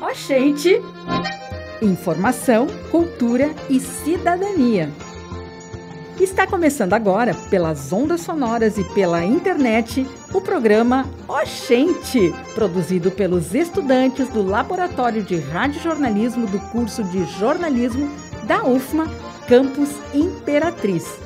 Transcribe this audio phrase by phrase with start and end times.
[0.00, 0.80] Oxente!
[1.82, 4.90] Informação, cultura e cidadania.
[6.20, 14.28] Está começando agora, pelas ondas sonoras e pela internet, o programa Oxente, produzido pelos estudantes
[14.28, 18.08] do Laboratório de Radiojornalismo do curso de Jornalismo
[18.44, 19.06] da UFMA,
[19.48, 21.18] Campus Imperatriz.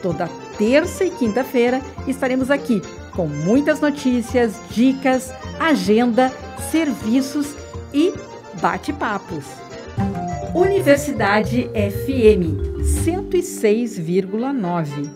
[0.00, 0.28] Toda
[0.58, 2.82] terça e quinta-feira estaremos aqui
[3.12, 6.30] com muitas notícias, dicas, agenda,
[6.70, 7.54] serviços
[7.92, 8.12] e
[8.60, 9.44] bate-papos.
[10.54, 15.10] Universidade FM 106,9.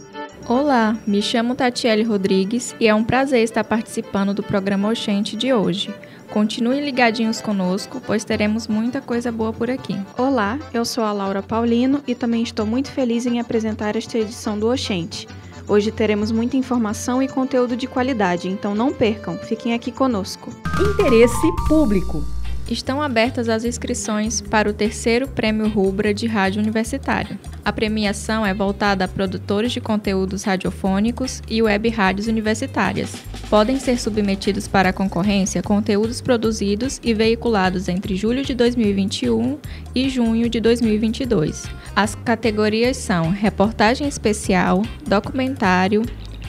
[0.48, 5.52] Olá, me chamo Tatiele Rodrigues e é um prazer estar participando do programa Oxente de
[5.52, 5.94] hoje.
[6.30, 9.96] Continuem ligadinhos conosco, pois teremos muita coisa boa por aqui.
[10.16, 14.58] Olá, eu sou a Laura Paulino e também estou muito feliz em apresentar esta edição
[14.58, 15.26] do Oxente.
[15.70, 20.50] Hoje teremos muita informação e conteúdo de qualidade, então não percam, fiquem aqui conosco.
[20.80, 22.24] Interesse público.
[22.70, 27.36] Estão abertas as inscrições para o terceiro Prêmio Rubra de Rádio Universitário.
[27.64, 33.12] A premiação é voltada a produtores de conteúdos radiofônicos e web rádios universitárias.
[33.50, 39.58] Podem ser submetidos para a concorrência conteúdos produzidos e veiculados entre julho de 2021
[39.92, 41.64] e junho de 2022.
[41.96, 46.02] As categorias são reportagem especial, documentário,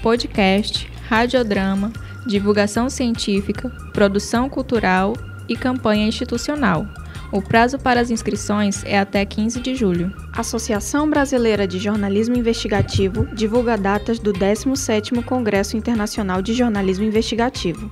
[0.03, 1.91] podcast, radiodrama,
[2.27, 5.15] divulgação científica, produção cultural
[5.51, 6.87] e campanha institucional.
[7.31, 10.13] O prazo para as inscrições é até 15 de julho.
[10.33, 17.91] A Associação Brasileira de Jornalismo Investigativo divulga datas do 17º Congresso Internacional de Jornalismo Investigativo.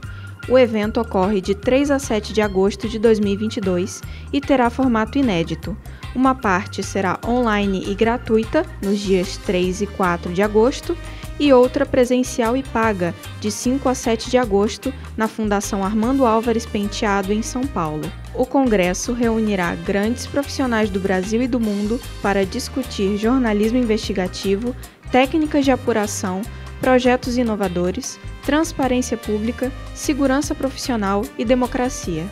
[0.50, 4.02] O evento ocorre de 3 a 7 de agosto de 2022
[4.34, 5.78] e terá formato inédito.
[6.16, 10.98] Uma parte será online e gratuita nos dias 3 e 4 de agosto
[11.40, 16.66] e outra presencial e paga, de 5 a 7 de agosto, na Fundação Armando Álvares
[16.66, 18.12] Penteado, em São Paulo.
[18.36, 24.76] O congresso reunirá grandes profissionais do Brasil e do mundo para discutir jornalismo investigativo,
[25.12, 26.42] técnicas de apuração,
[26.82, 32.26] projetos inovadores, transparência pública, segurança profissional e democracia.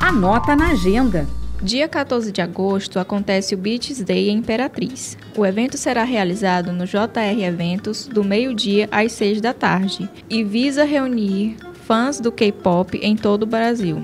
[0.00, 1.39] Anota na agenda.
[1.62, 5.18] Dia 14 de agosto acontece o Beats Day em Imperatriz.
[5.36, 10.84] O evento será realizado no JR Eventos do meio-dia às 6 da tarde e visa
[10.84, 14.02] reunir fãs do K-pop em todo o Brasil.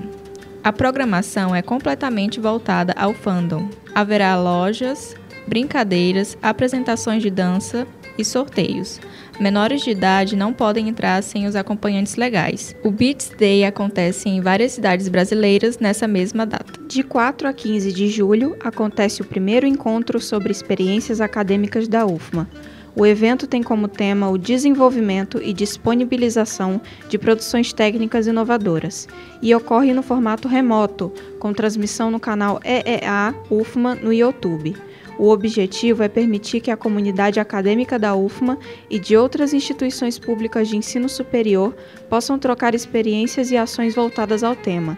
[0.63, 3.67] A programação é completamente voltada ao fandom.
[3.95, 5.15] Haverá lojas,
[5.47, 7.87] brincadeiras, apresentações de dança
[8.19, 8.99] e sorteios.
[9.39, 12.75] Menores de idade não podem entrar sem os acompanhantes legais.
[12.83, 16.73] O Beats Day acontece em várias cidades brasileiras nessa mesma data.
[16.87, 22.49] De 4 a 15 de julho acontece o primeiro encontro sobre experiências acadêmicas da UFMA.
[22.95, 29.07] O evento tem como tema o desenvolvimento e disponibilização de produções técnicas inovadoras
[29.39, 34.75] e ocorre no formato remoto, com transmissão no canal EEA UFMA no YouTube.
[35.19, 38.57] O objetivo é permitir que a comunidade acadêmica da UFMA
[38.89, 41.75] e de outras instituições públicas de ensino superior
[42.09, 44.97] possam trocar experiências e ações voltadas ao tema.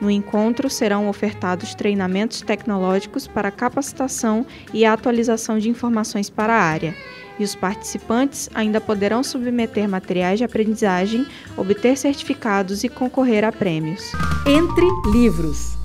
[0.00, 6.94] No encontro serão ofertados treinamentos tecnológicos para capacitação e atualização de informações para a área.
[7.38, 11.26] E os participantes ainda poderão submeter materiais de aprendizagem,
[11.56, 14.12] obter certificados e concorrer a prêmios.
[14.46, 15.79] Entre livros.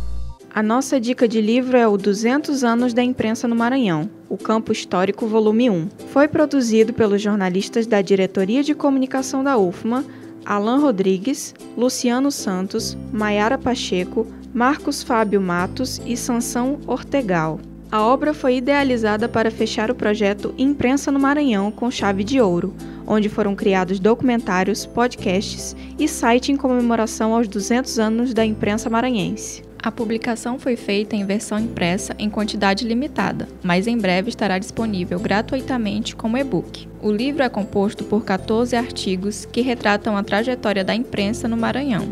[0.56, 4.72] A nossa dica de livro é o 200 anos da imprensa no Maranhão, o Campo
[4.72, 5.90] Histórico Volume 1.
[6.14, 10.06] Foi produzido pelos jornalistas da Diretoria de Comunicação da UFMA,
[10.46, 17.60] Alan Rodrigues, Luciano Santos, Maiara Pacheco, Marcos Fábio Matos e Sansão Ortegal.
[17.92, 22.74] A obra foi idealizada para fechar o projeto Imprensa no Maranhão com chave de ouro,
[23.06, 29.75] onde foram criados documentários, podcasts e site em comemoração aos 200 anos da imprensa maranhense.
[29.86, 35.20] A publicação foi feita em versão impressa em quantidade limitada, mas em breve estará disponível
[35.20, 36.88] gratuitamente como e-book.
[37.04, 42.08] O livro é composto por 14 artigos que retratam a trajetória da imprensa no Maranhão.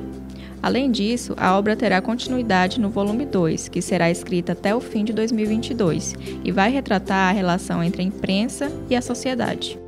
[0.61, 5.03] Além disso, a obra terá continuidade no volume 2, que será escrita até o fim
[5.03, 9.79] de 2022 e vai retratar a relação entre a imprensa e a sociedade.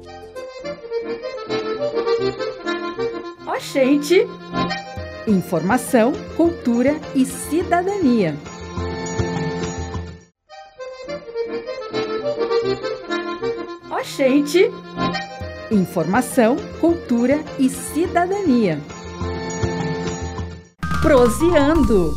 [3.46, 4.26] Oxente!
[5.28, 8.36] Informação, cultura e cidadania.
[13.90, 14.70] Oxente!
[15.72, 18.80] Informação, cultura e cidadania.
[21.02, 22.14] Proseando!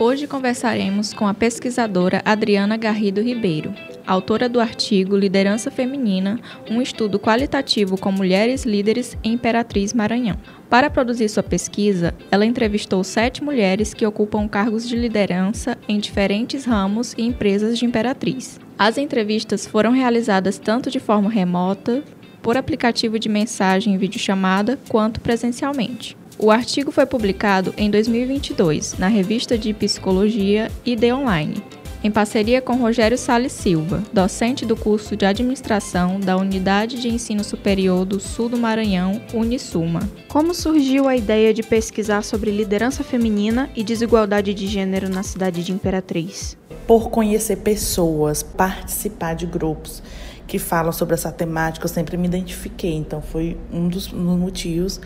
[0.00, 3.74] Hoje conversaremos com a pesquisadora Adriana Garrido Ribeiro.
[4.06, 6.38] Autora do artigo Liderança Feminina,
[6.70, 10.36] um estudo qualitativo com mulheres líderes em Imperatriz Maranhão.
[10.70, 16.64] Para produzir sua pesquisa, ela entrevistou sete mulheres que ocupam cargos de liderança em diferentes
[16.64, 18.60] ramos e empresas de Imperatriz.
[18.78, 22.02] As entrevistas foram realizadas tanto de forma remota,
[22.42, 26.16] por aplicativo de mensagem e videochamada, quanto presencialmente.
[26.38, 31.62] O artigo foi publicado em 2022 na revista de Psicologia ID Online,
[32.04, 37.44] em parceria com Rogério Sales Silva, docente do curso de Administração da Unidade de Ensino
[37.44, 40.00] Superior do Sul do Maranhão, Unisuma.
[40.28, 45.62] Como surgiu a ideia de pesquisar sobre liderança feminina e desigualdade de gênero na cidade
[45.62, 46.56] de Imperatriz?
[46.88, 50.02] Por conhecer pessoas, participar de grupos
[50.44, 52.94] que falam sobre essa temática, eu sempre me identifiquei.
[52.94, 55.00] Então foi um dos, motivos,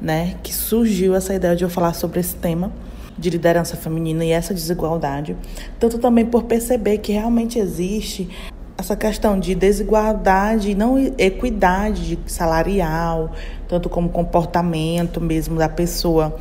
[0.00, 2.72] né, que surgiu essa ideia de eu falar sobre esse tema
[3.20, 5.36] de liderança feminina e essa desigualdade,
[5.78, 8.28] tanto também por perceber que realmente existe
[8.78, 13.30] essa questão de desigualdade, não equidade salarial,
[13.68, 16.34] tanto como comportamento mesmo da pessoa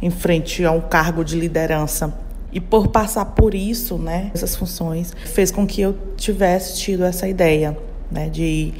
[0.00, 2.14] em frente a um cargo de liderança.
[2.52, 7.28] E por passar por isso, né, essas funções, fez com que eu tivesse tido essa
[7.28, 7.76] ideia,
[8.10, 8.72] né, de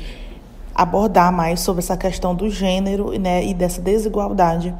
[0.73, 4.73] abordar mais sobre essa questão do gênero, né, e dessa desigualdade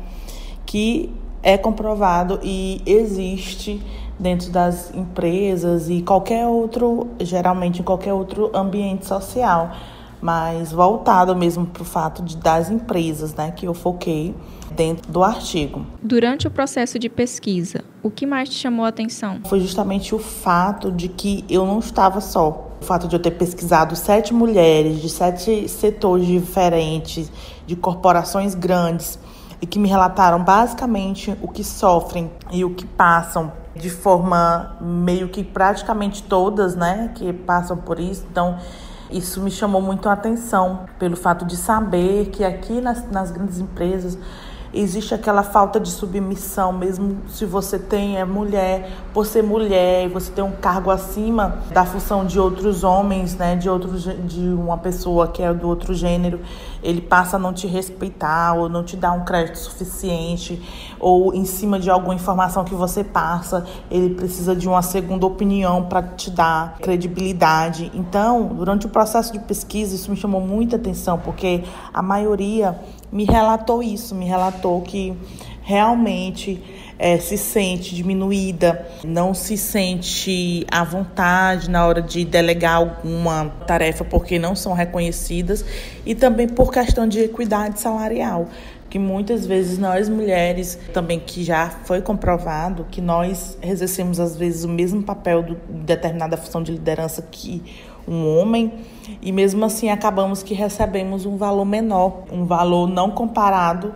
[0.65, 3.83] que é comprovado e existe
[4.19, 9.73] dentro das empresas e qualquer outro, geralmente em qualquer outro ambiente social,
[10.21, 14.35] mas voltado mesmo para o fato de, das empresas, né, que eu foquei
[14.71, 15.87] dentro do artigo.
[16.03, 19.41] Durante o processo de pesquisa, o que mais te chamou a atenção?
[19.47, 22.69] Foi justamente o fato de que eu não estava só.
[22.81, 27.31] O fato de eu ter pesquisado sete mulheres de sete setores diferentes,
[27.67, 29.19] de corporações grandes,
[29.61, 35.29] e que me relataram basicamente o que sofrem e o que passam de forma meio
[35.29, 38.27] que praticamente todas, né, que passam por isso.
[38.31, 38.59] Então,
[39.11, 43.59] isso me chamou muito a atenção pelo fato de saber que aqui nas, nas grandes
[43.59, 44.19] empresas
[44.73, 50.31] existe aquela falta de submissão, mesmo se você tem é mulher, por ser mulher, você
[50.31, 55.29] tem um cargo acima da função de outros homens, né, de outro de uma pessoa
[55.29, 56.41] que é do outro gênero,
[56.83, 60.63] ele passa a não te respeitar ou não te dá um crédito suficiente,
[60.99, 65.85] ou em cima de alguma informação que você passa, ele precisa de uma segunda opinião
[65.85, 67.91] para te dar credibilidade.
[67.95, 72.79] Então, durante o processo de pesquisa, isso me chamou muita atenção, porque a maioria
[73.13, 75.17] me relatou isso, me relatou que
[75.63, 76.63] realmente
[76.99, 84.05] é, se sente diminuída, não se sente à vontade na hora de delegar alguma tarefa
[84.05, 85.65] porque não são reconhecidas
[86.05, 88.49] e também por questão de equidade salarial
[88.91, 94.65] que muitas vezes nós mulheres também que já foi comprovado que nós exercemos às vezes
[94.65, 97.63] o mesmo papel de determinada função de liderança que
[98.07, 98.73] um homem
[99.23, 103.95] e mesmo assim acabamos que recebemos um valor menor, um valor não comparado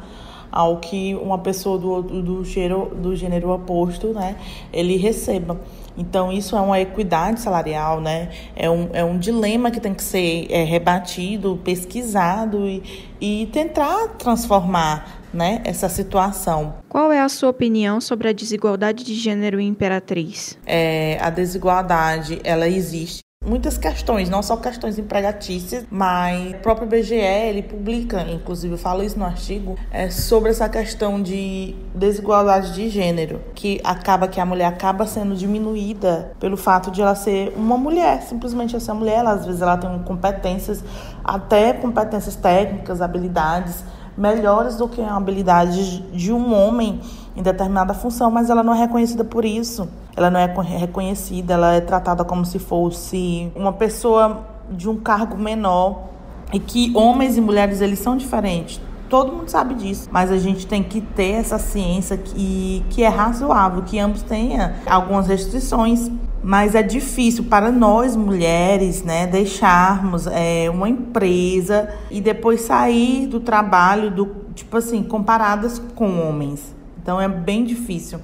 [0.55, 4.37] ao que uma pessoa do, do, gênero, do gênero oposto, né,
[4.73, 5.61] ele receba.
[5.97, 8.31] Então, isso é uma equidade salarial, né?
[8.57, 12.83] É um, é um dilema que tem que ser é, rebatido, pesquisado e,
[13.21, 16.75] e tentar transformar né, essa situação.
[16.89, 20.59] Qual é a sua opinião sobre a desigualdade de gênero em Imperatriz?
[20.67, 27.15] É, a desigualdade, ela existe muitas questões, não só questões empregatícias, mas o próprio BGE
[27.15, 32.89] ele publica, inclusive eu falo isso no artigo, é sobre essa questão de desigualdade de
[32.89, 37.77] gênero, que acaba que a mulher acaba sendo diminuída pelo fato de ela ser uma
[37.77, 40.83] mulher, simplesmente essa mulher, ela, às vezes ela tem competências,
[41.23, 43.85] até competências técnicas, habilidades
[44.17, 47.01] melhores do que a habilidade de um homem
[47.37, 49.89] em determinada função, mas ela não é reconhecida por isso.
[50.17, 50.47] Ela não é
[50.79, 56.05] reconhecida, ela é tratada como se fosse uma pessoa de um cargo menor
[56.53, 58.81] e que homens e mulheres eles são diferentes.
[59.09, 63.09] Todo mundo sabe disso, mas a gente tem que ter essa ciência que, que é
[63.09, 66.11] razoável, que ambos tenham algumas restrições
[66.45, 73.41] mas é difícil para nós mulheres, né, deixarmos é, uma empresa e depois sair do
[73.41, 76.75] trabalho do tipo assim comparadas com homens.
[77.05, 78.19] Então é bem difícil.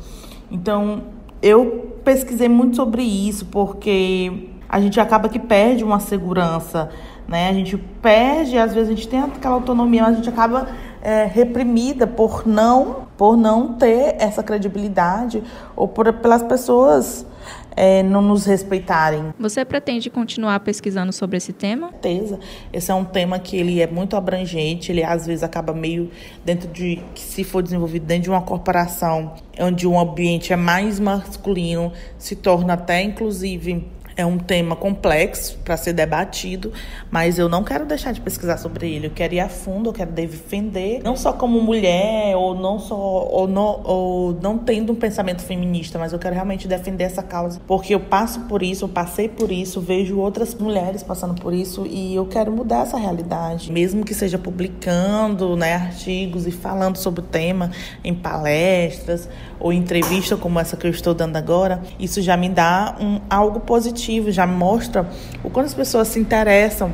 [0.50, 1.02] Então
[1.42, 6.88] eu pesquisei muito sobre isso porque a gente acaba que perde uma segurança,
[7.28, 7.50] né?
[7.50, 10.66] A gente perde, às vezes a gente tem aquela autonomia, mas a gente acaba
[11.02, 15.42] é, reprimida por não por não ter essa credibilidade
[15.76, 17.26] ou por pelas pessoas
[17.76, 19.32] é, não nos respeitarem.
[19.38, 21.90] Você pretende continuar pesquisando sobre esse tema?
[21.90, 22.38] certeza.
[22.72, 26.10] Esse é um tema que ele é muito abrangente, ele às vezes acaba meio
[26.44, 30.98] dentro de que se for desenvolvido dentro de uma corporação onde o ambiente é mais
[30.98, 33.86] masculino, se torna até inclusive
[34.16, 36.72] é um tema complexo para ser debatido,
[37.10, 39.06] mas eu não quero deixar de pesquisar sobre ele.
[39.06, 42.94] Eu quero ir a fundo, eu quero defender, não só como mulher ou não só
[42.94, 47.60] ou não, ou não tendo um pensamento feminista, mas eu quero realmente defender essa causa,
[47.66, 51.86] porque eu passo por isso, eu passei por isso, vejo outras mulheres passando por isso
[51.86, 57.20] e eu quero mudar essa realidade, mesmo que seja publicando, né, artigos e falando sobre
[57.20, 57.70] o tema
[58.04, 59.28] em palestras
[59.60, 63.60] ou entrevista como essa que eu estou dando agora, isso já me dá um algo
[63.60, 65.08] positivo já mostra
[65.44, 66.90] o quanto as pessoas se interessam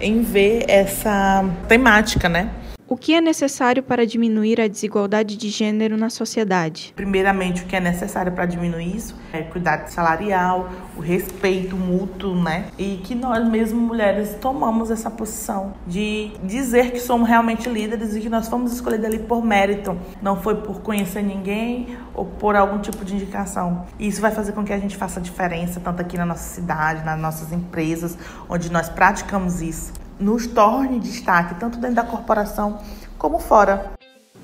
[0.00, 2.50] em ver essa temática, né?
[2.92, 6.92] O que é necessário para diminuir a desigualdade de gênero na sociedade?
[6.94, 12.66] Primeiramente, o que é necessário para diminuir isso é cuidado salarial, o respeito mútuo, né?
[12.76, 18.20] E que nós mesmas mulheres tomamos essa posição de dizer que somos realmente líderes e
[18.20, 22.78] que nós fomos escolhidas ali por mérito, não foi por conhecer ninguém ou por algum
[22.78, 23.86] tipo de indicação.
[23.98, 27.02] E isso vai fazer com que a gente faça diferença tanto aqui na nossa cidade,
[27.06, 28.18] nas nossas empresas,
[28.50, 32.78] onde nós praticamos isso nos torne destaque, tanto dentro da corporação
[33.18, 33.92] como fora.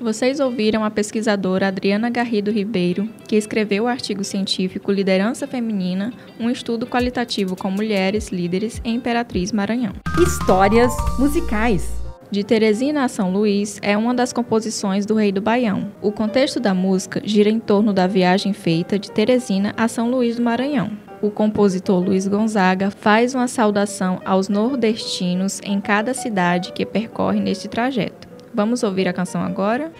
[0.01, 6.49] Vocês ouviram a pesquisadora Adriana Garrido Ribeiro, que escreveu o artigo científico Liderança Feminina, um
[6.49, 9.95] estudo qualitativo com mulheres líderes em Imperatriz Maranhão.
[10.23, 11.91] Histórias musicais.
[12.31, 15.91] De Teresina a São Luís é uma das composições do Rei do Baião.
[16.01, 20.37] O contexto da música gira em torno da viagem feita de Teresina a São Luís
[20.37, 26.87] do Maranhão o compositor Luiz Gonzaga faz uma saudação aos nordestinos em cada cidade que
[26.87, 28.29] percorre neste trajeto.
[28.55, 29.93] Vamos ouvir a canção agora?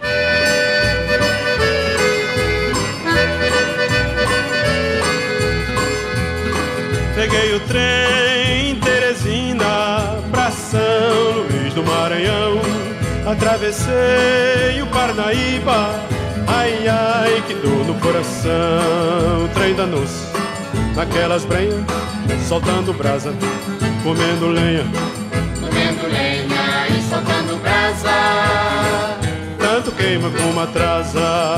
[7.15, 10.79] Peguei o trem Teresina pra São
[11.51, 12.59] Luís do Maranhão.
[13.29, 15.93] Atravessei o Parnaíba,
[16.47, 19.49] ai ai que dor no coração.
[19.53, 20.38] Trem da noce
[20.99, 21.85] naquelas brenhas,
[22.45, 23.33] soltando brasa,
[24.03, 24.83] comendo lenha.
[25.61, 29.17] Comendo lenha e soltando brasa.
[29.57, 31.55] Tanto queima como atrasa.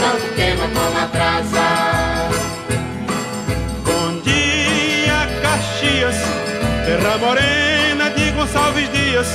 [0.00, 2.30] Tanto queima como atrasa.
[3.84, 6.16] Bom dia, Caxias,
[6.86, 9.28] terra morena de Gonçalves Dias.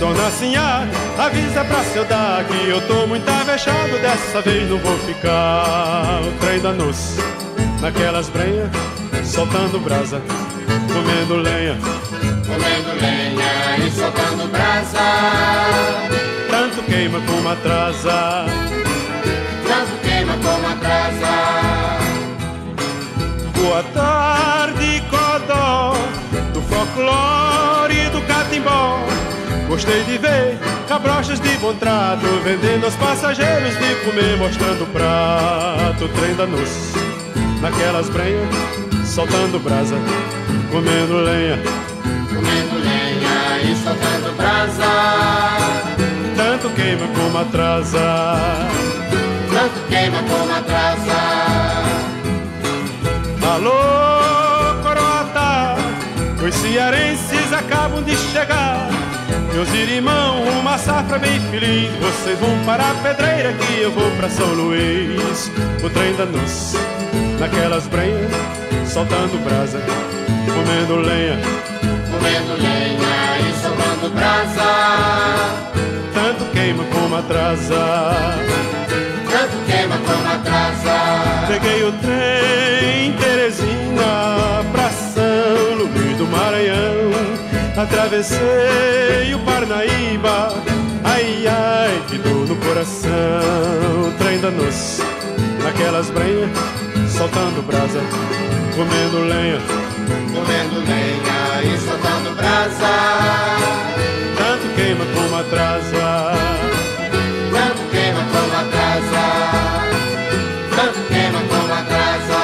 [0.00, 0.84] Dona Sinhá,
[1.16, 6.20] avisa pra que eu tô muito avexado, dessa vez não vou ficar.
[6.26, 7.35] O trem da noce
[7.80, 8.70] naquelas brenhas,
[9.24, 10.20] soltando brasa,
[10.92, 11.76] comendo lenha.
[12.46, 14.98] Comendo lenha e soltando brasa.
[16.50, 18.46] Tanto queima como atrasa.
[19.66, 21.96] Tanto queima como atrasa.
[23.54, 25.94] Boa tarde, Codó,
[26.52, 29.00] do folclore e do catimbó.
[29.68, 36.08] Gostei de ver cabrochas de bom trato, vendendo aos passageiros de comer, mostrando o prato,
[36.08, 36.95] trem da noce
[37.70, 38.48] naquelas brenhas,
[39.04, 39.96] soltando brasa,
[40.70, 41.58] comendo lenha.
[42.28, 44.84] Comendo lenha e soltando brasa.
[46.36, 48.68] Tanto queima como atrasa.
[49.50, 51.16] Tanto queima como atrasa.
[53.52, 55.76] Alô, coroata,
[56.46, 58.88] os cearenses acabam de chegar.
[59.52, 61.90] Meus irmãos, uma safra bem feliz.
[62.00, 65.50] Vocês vão para a pedreira que eu vou para São Luís.
[65.82, 66.95] O trem da noce
[67.38, 68.30] naquelas brenhas,
[68.86, 69.78] soltando brasa,
[70.46, 71.38] comendo lenha.
[72.10, 74.64] Comendo lenha e soltando brasa.
[76.14, 78.34] Tanto queima como atrasa.
[79.30, 81.46] Tanto queima como atrasa.
[81.48, 87.12] Peguei o trem Teresina pra São Luís do Maranhão.
[87.76, 90.48] Atravessei o Parnaíba.
[91.04, 94.12] Ai, ai, que dor no coração.
[94.18, 95.02] Trem da noce,
[95.62, 96.75] naquelas brenhas
[97.16, 98.00] soltando brasa,
[98.76, 99.58] comendo lenha,
[100.34, 102.92] comendo lenha e soltando brasa.
[104.36, 106.34] Tanto queima como atrasa,
[107.52, 109.24] tanto queima como atrasa,
[110.76, 112.40] tanto queima como atrasa,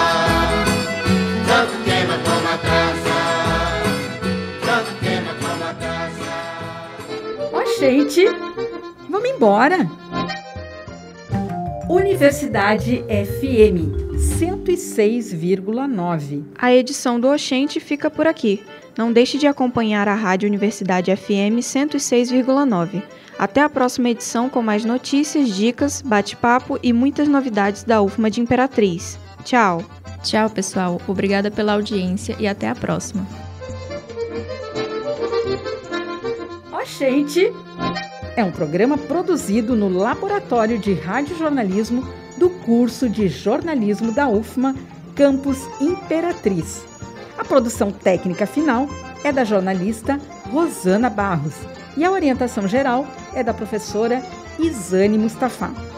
[1.47, 3.17] tanto queima como atrasa,
[4.65, 6.33] tanto queima como atrasa.
[7.53, 8.25] Ó, gente,
[9.11, 9.87] vamos embora.
[11.91, 14.02] Universidade FM
[14.63, 16.45] 106,9.
[16.57, 18.63] A edição do Oxente fica por aqui.
[18.97, 23.03] Não deixe de acompanhar a Rádio Universidade FM 106,9.
[23.39, 28.41] Até a próxima edição com mais notícias, dicas, bate-papo e muitas novidades da UFMA de
[28.41, 29.19] Imperatriz.
[29.45, 29.85] Tchau!
[30.23, 31.01] Tchau, pessoal.
[31.09, 33.27] Obrigada pela audiência e até a próxima.
[36.71, 37.53] Oxente!
[38.37, 44.75] É um programa produzido no Laboratório de Radiojornalismo do curso de jornalismo da UFMA,
[45.15, 46.83] Campus Imperatriz.
[47.39, 48.89] A produção técnica final
[49.23, 50.19] é da jornalista
[50.51, 51.55] Rosana Barros
[51.97, 54.21] e a orientação geral é da professora
[54.59, 55.92] Isane Mustafa.